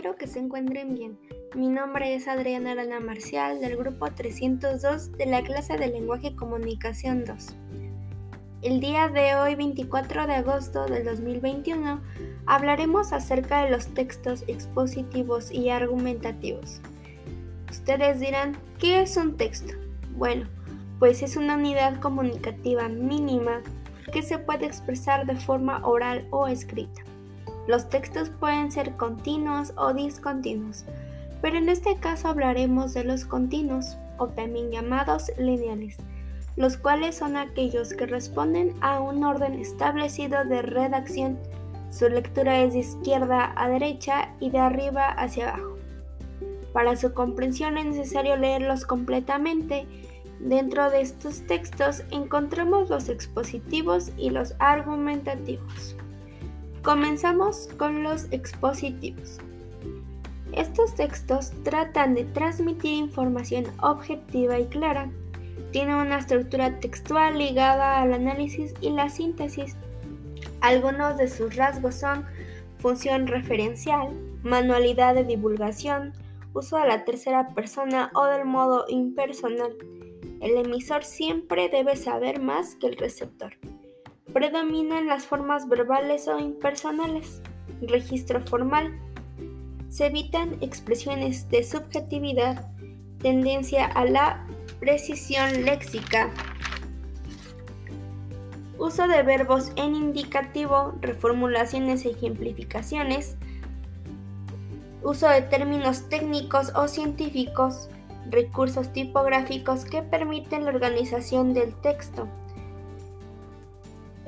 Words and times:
espero 0.00 0.16
que 0.16 0.26
se 0.26 0.38
encuentren 0.38 0.94
bien. 0.94 1.18
Mi 1.54 1.68
nombre 1.68 2.14
es 2.14 2.26
Adriana 2.26 2.72
Arana 2.72 3.00
Marcial 3.00 3.60
del 3.60 3.76
grupo 3.76 4.10
302 4.10 5.12
de 5.12 5.26
la 5.26 5.42
clase 5.42 5.76
de 5.76 5.88
lenguaje 5.88 6.28
y 6.28 6.36
comunicación 6.36 7.26
2. 7.26 7.48
El 8.62 8.80
día 8.80 9.08
de 9.08 9.34
hoy, 9.34 9.56
24 9.56 10.26
de 10.26 10.36
agosto 10.36 10.86
del 10.86 11.04
2021, 11.04 12.00
hablaremos 12.46 13.12
acerca 13.12 13.62
de 13.62 13.72
los 13.72 13.88
textos 13.88 14.42
expositivos 14.46 15.52
y 15.52 15.68
argumentativos. 15.68 16.80
Ustedes 17.70 18.20
dirán, 18.20 18.56
¿qué 18.78 19.02
es 19.02 19.18
un 19.18 19.36
texto? 19.36 19.74
Bueno, 20.16 20.48
pues 20.98 21.22
es 21.22 21.36
una 21.36 21.56
unidad 21.56 22.00
comunicativa 22.00 22.88
mínima 22.88 23.60
que 24.10 24.22
se 24.22 24.38
puede 24.38 24.64
expresar 24.64 25.26
de 25.26 25.36
forma 25.36 25.86
oral 25.86 26.26
o 26.30 26.48
escrita. 26.48 27.02
Los 27.66 27.88
textos 27.88 28.30
pueden 28.30 28.72
ser 28.72 28.96
continuos 28.96 29.72
o 29.76 29.92
discontinuos, 29.92 30.84
pero 31.40 31.56
en 31.58 31.68
este 31.68 31.96
caso 31.96 32.28
hablaremos 32.28 32.94
de 32.94 33.04
los 33.04 33.24
continuos 33.24 33.96
o 34.18 34.28
también 34.28 34.70
llamados 34.70 35.30
lineales, 35.38 35.96
los 36.56 36.76
cuales 36.76 37.16
son 37.16 37.36
aquellos 37.36 37.92
que 37.94 38.06
responden 38.06 38.74
a 38.80 39.00
un 39.00 39.24
orden 39.24 39.54
establecido 39.54 40.44
de 40.44 40.62
redacción. 40.62 41.38
Su 41.90 42.08
lectura 42.08 42.60
es 42.60 42.74
de 42.74 42.80
izquierda 42.80 43.52
a 43.56 43.68
derecha 43.68 44.34
y 44.40 44.50
de 44.50 44.58
arriba 44.58 45.08
hacia 45.08 45.50
abajo. 45.50 45.76
Para 46.72 46.96
su 46.96 47.14
comprensión 47.14 47.78
es 47.78 47.86
necesario 47.86 48.36
leerlos 48.36 48.84
completamente. 48.84 49.86
Dentro 50.38 50.88
de 50.90 51.00
estos 51.00 51.46
textos 51.46 52.04
encontramos 52.10 52.88
los 52.90 53.08
expositivos 53.08 54.12
y 54.16 54.30
los 54.30 54.54
argumentativos. 54.58 55.96
Comenzamos 56.82 57.68
con 57.76 58.02
los 58.02 58.26
expositivos. 58.30 59.36
Estos 60.52 60.94
textos 60.94 61.52
tratan 61.62 62.14
de 62.14 62.24
transmitir 62.24 62.94
información 62.94 63.66
objetiva 63.82 64.58
y 64.58 64.64
clara. 64.64 65.10
Tienen 65.72 65.96
una 65.96 66.18
estructura 66.18 66.80
textual 66.80 67.38
ligada 67.38 68.00
al 68.00 68.14
análisis 68.14 68.72
y 68.80 68.88
la 68.88 69.10
síntesis. 69.10 69.76
Algunos 70.62 71.18
de 71.18 71.28
sus 71.28 71.54
rasgos 71.54 71.96
son 71.96 72.24
función 72.78 73.26
referencial, 73.26 74.14
manualidad 74.42 75.14
de 75.14 75.24
divulgación, 75.24 76.14
uso 76.54 76.78
de 76.78 76.88
la 76.88 77.04
tercera 77.04 77.50
persona 77.54 78.10
o 78.14 78.24
del 78.24 78.46
modo 78.46 78.86
impersonal. 78.88 79.76
El 80.40 80.56
emisor 80.56 81.04
siempre 81.04 81.68
debe 81.68 81.94
saber 81.94 82.40
más 82.40 82.74
que 82.76 82.86
el 82.86 82.96
receptor. 82.96 83.52
Predominan 84.32 85.08
las 85.08 85.26
formas 85.26 85.68
verbales 85.68 86.28
o 86.28 86.38
impersonales. 86.38 87.42
Registro 87.82 88.40
formal. 88.40 88.96
Se 89.88 90.06
evitan 90.06 90.56
expresiones 90.60 91.48
de 91.48 91.64
subjetividad, 91.64 92.70
tendencia 93.18 93.86
a 93.86 94.04
la 94.04 94.46
precisión 94.78 95.64
léxica. 95.64 96.30
Uso 98.78 99.08
de 99.08 99.22
verbos 99.24 99.72
en 99.74 99.96
indicativo, 99.96 100.94
reformulaciones 101.00 102.04
e 102.04 102.10
ejemplificaciones. 102.10 103.36
Uso 105.02 105.28
de 105.28 105.42
términos 105.42 106.08
técnicos 106.08 106.72
o 106.76 106.86
científicos, 106.86 107.88
recursos 108.28 108.92
tipográficos 108.92 109.84
que 109.84 110.02
permiten 110.02 110.66
la 110.66 110.70
organización 110.70 111.52
del 111.52 111.74
texto 111.80 112.28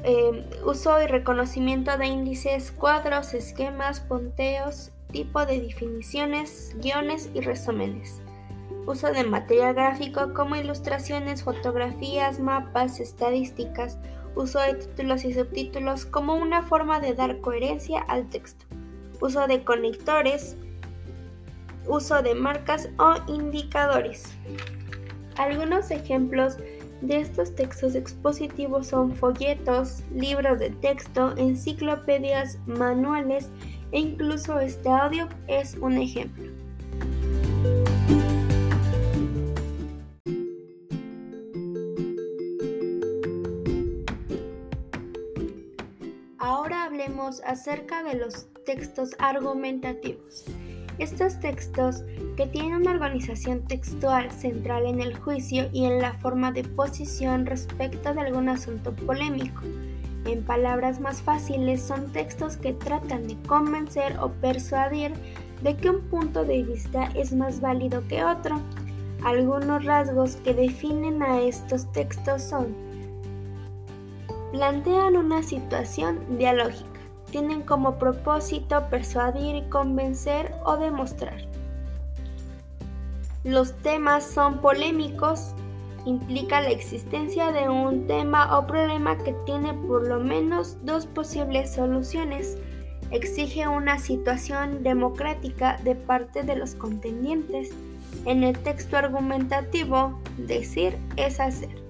Em, 0.05 0.45
uso 0.64 1.00
y 1.00 1.06
reconocimiento 1.06 1.97
de 1.97 2.06
índices, 2.06 2.72
cuadros, 2.72 3.34
esquemas, 3.34 4.00
punteos, 4.00 4.91
tipo 5.12 5.47
de 5.47 5.61
definiciones, 5.61 6.75
guiones 6.81 7.30
y 7.35 7.40
resúmenes. 7.40 8.20
Uso 8.85 9.12
de 9.12 9.23
material 9.23 9.74
gráfico 9.74 10.35
como 10.35 10.57
ilustraciones, 10.57 11.45
fotografías, 11.45 12.41
mapas, 12.41 12.98
estadísticas. 12.98 13.96
Uso 14.35 14.58
de 14.58 14.74
títulos 14.74 15.24
y 15.24 15.35
subtítulos 15.35 16.05
como 16.05 16.35
una 16.35 16.62
forma 16.62 16.98
de 16.98 17.14
dar 17.14 17.41
coherencia 17.41 18.01
al 18.01 18.29
texto. 18.29 18.64
Uso 19.20 19.46
de 19.46 19.62
conectores. 19.62 20.57
Uso 21.86 22.23
de 22.23 22.35
marcas 22.35 22.89
o 22.98 23.14
indicadores. 23.29 24.35
Algunos 25.36 25.92
ejemplos 25.92 26.57
de 27.02 27.20
estos 27.20 27.55
textos 27.55 27.95
expositivos 27.95 28.86
son 28.86 29.14
folletos, 29.14 30.02
libros 30.14 30.58
de 30.58 30.70
texto, 30.70 31.36
enciclopedias, 31.36 32.58
manuales 32.67 33.51
e 33.90 33.98
incluso 33.98 34.58
este 34.61 34.89
audio 34.89 35.29
es 35.48 35.77
un 35.77 35.98
ejemplo. 35.98 36.51
Ahora 46.39 46.85
hablemos 46.85 47.42
acerca 47.45 48.02
de 48.02 48.14
los 48.14 48.46
textos 48.64 49.11
argumentativos. 49.18 50.45
Estos 50.98 51.41
textos, 51.41 52.05
que 52.36 52.47
tienen 52.47 52.75
una 52.75 52.91
organización 52.91 53.63
textual 53.63 54.30
central 54.30 54.86
en 54.86 55.01
el 55.01 55.17
juicio 55.17 55.69
y 55.73 55.86
en 55.86 56.01
la 56.01 56.13
forma 56.14 56.53
de 56.53 56.64
posición 56.64 57.47
respecto 57.47 58.13
de 58.13 58.20
algún 58.20 58.48
asunto 58.48 58.92
polémico. 58.92 59.63
En 60.27 60.45
palabras 60.45 61.01
más 61.01 61.23
fáciles, 61.23 61.83
son 61.83 62.13
textos 62.13 62.57
que 62.57 62.73
tratan 62.73 63.27
de 63.27 63.36
convencer 63.48 64.19
o 64.20 64.30
persuadir 64.33 65.13
de 65.63 65.77
que 65.77 65.91
un 65.91 66.03
punto 66.03 66.45
de 66.45 66.63
vista 66.63 67.11
es 67.14 67.33
más 67.33 67.61
válido 67.61 68.07
que 68.07 68.23
otro. 68.23 68.61
Algunos 69.24 69.85
rasgos 69.85 70.36
que 70.36 70.55
definen 70.55 71.23
a 71.23 71.41
estos 71.41 71.91
textos 71.92 72.42
son 72.42 72.74
plantean 74.53 75.17
una 75.17 75.42
situación 75.42 76.36
dialógica 76.36 76.92
tienen 77.32 77.62
como 77.62 77.98
propósito 77.98 78.86
persuadir, 78.88 79.68
convencer 79.70 80.54
o 80.64 80.76
demostrar. 80.76 81.34
Los 83.42 83.72
temas 83.78 84.22
son 84.22 84.58
polémicos, 84.60 85.54
implica 86.06 86.60
la 86.60 86.70
existencia 86.70 87.50
de 87.50 87.68
un 87.68 88.06
tema 88.06 88.56
o 88.56 88.68
problema 88.68 89.18
que 89.18 89.34
tiene 89.46 89.74
por 89.74 90.06
lo 90.06 90.20
menos 90.20 90.76
dos 90.84 91.06
posibles 91.06 91.74
soluciones, 91.74 92.56
exige 93.10 93.66
una 93.66 93.98
situación 93.98 94.82
democrática 94.82 95.78
de 95.82 95.96
parte 95.96 96.44
de 96.44 96.54
los 96.54 96.74
contendientes. 96.74 97.70
En 98.26 98.44
el 98.44 98.56
texto 98.58 98.96
argumentativo, 98.96 100.20
decir 100.36 100.96
es 101.16 101.40
hacer. 101.40 101.82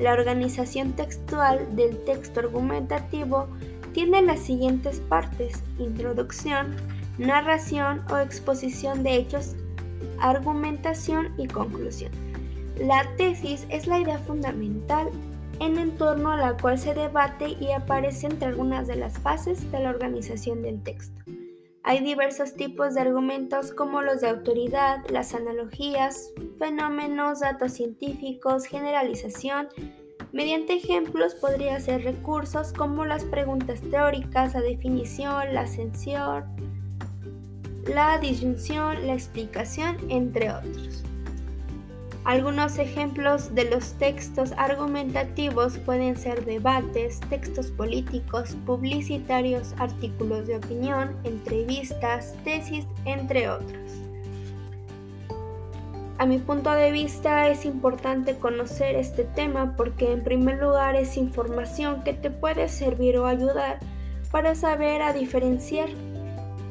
La 0.00 0.12
organización 0.12 0.92
textual 0.92 1.66
del 1.76 2.02
texto 2.04 2.40
argumentativo 2.40 3.48
tiene 3.94 4.20
las 4.20 4.40
siguientes 4.40 5.00
partes, 5.00 5.62
introducción, 5.78 6.76
narración 7.16 8.02
o 8.10 8.18
exposición 8.18 9.02
de 9.02 9.16
hechos, 9.16 9.54
argumentación 10.18 11.32
y 11.38 11.46
conclusión. 11.46 12.12
La 12.78 13.08
tesis 13.16 13.66
es 13.70 13.86
la 13.86 14.00
idea 14.00 14.18
fundamental 14.18 15.08
en 15.60 15.96
torno 15.96 16.32
a 16.32 16.36
la 16.36 16.56
cual 16.56 16.76
se 16.76 16.92
debate 16.92 17.56
y 17.60 17.70
aparece 17.70 18.26
entre 18.26 18.48
algunas 18.48 18.88
de 18.88 18.96
las 18.96 19.18
fases 19.20 19.70
de 19.70 19.78
la 19.80 19.90
organización 19.90 20.62
del 20.62 20.82
texto. 20.82 21.22
Hay 21.84 22.00
diversos 22.00 22.54
tipos 22.54 22.94
de 22.94 23.02
argumentos 23.02 23.70
como 23.70 24.02
los 24.02 24.22
de 24.22 24.30
autoridad, 24.30 25.04
las 25.10 25.34
analogías, 25.34 26.30
fenómenos, 26.58 27.40
datos 27.40 27.72
científicos, 27.72 28.64
generalización, 28.64 29.68
Mediante 30.34 30.74
ejemplos 30.74 31.32
podría 31.36 31.78
ser 31.78 32.02
recursos 32.02 32.72
como 32.72 33.04
las 33.04 33.22
preguntas 33.22 33.80
teóricas, 33.82 34.52
la 34.54 34.62
definición, 34.62 35.54
la 35.54 35.60
ascensión, 35.60 36.42
la 37.86 38.18
disyunción, 38.18 39.06
la 39.06 39.14
explicación, 39.14 39.96
entre 40.08 40.50
otros. 40.50 41.04
Algunos 42.24 42.78
ejemplos 42.78 43.54
de 43.54 43.70
los 43.70 43.92
textos 43.92 44.50
argumentativos 44.56 45.78
pueden 45.78 46.16
ser 46.16 46.44
debates, 46.44 47.20
textos 47.30 47.70
políticos, 47.70 48.56
publicitarios, 48.66 49.72
artículos 49.78 50.48
de 50.48 50.56
opinión, 50.56 51.14
entrevistas, 51.22 52.34
tesis, 52.42 52.84
entre 53.04 53.48
otros. 53.48 54.03
A 56.24 56.26
mi 56.26 56.38
punto 56.38 56.72
de 56.72 56.90
vista 56.90 57.48
es 57.48 57.66
importante 57.66 58.38
conocer 58.38 58.96
este 58.96 59.24
tema 59.24 59.76
porque 59.76 60.10
en 60.10 60.24
primer 60.24 60.58
lugar 60.58 60.96
es 60.96 61.18
información 61.18 62.02
que 62.02 62.14
te 62.14 62.30
puede 62.30 62.70
servir 62.70 63.18
o 63.18 63.26
ayudar 63.26 63.78
para 64.30 64.54
saber 64.54 65.02
a 65.02 65.12
diferenciar, 65.12 65.90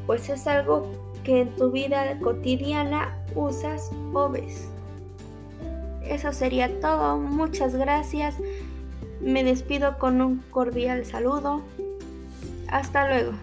pues 0.07 0.27
es 0.29 0.47
algo 0.47 0.91
que 1.23 1.41
en 1.41 1.55
tu 1.55 1.69
vida 1.69 2.17
cotidiana 2.19 3.15
usas 3.35 3.91
o 4.11 4.27
ves. 4.27 4.69
Eso 6.03 6.33
sería 6.33 6.79
todo, 6.79 7.19
muchas 7.19 7.75
gracias. 7.75 8.33
Me 9.21 9.43
despido 9.43 9.99
con 9.99 10.19
un 10.23 10.37
cordial 10.49 11.05
saludo. 11.05 11.61
Hasta 12.69 13.07
luego. 13.07 13.33